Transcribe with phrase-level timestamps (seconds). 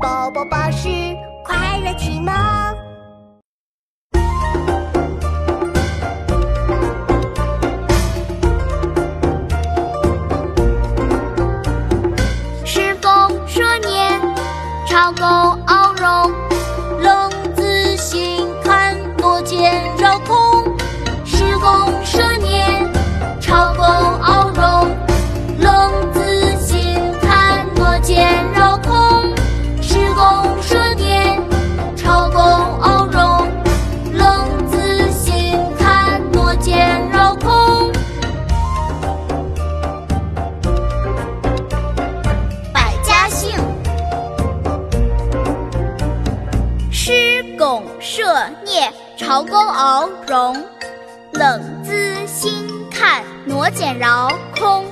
[0.00, 0.88] 宝宝巴士
[1.44, 2.32] 快乐启蒙。
[12.64, 13.10] 诗贡
[13.48, 14.20] 蛇年，
[14.86, 15.24] 朝歌
[15.66, 16.32] 鳌荣。
[17.00, 17.30] 冷
[47.08, 48.22] 诗贡射
[48.66, 50.62] 聂，朝贡鳌荣。
[51.32, 54.84] 冷姿心看，挪剪饶空。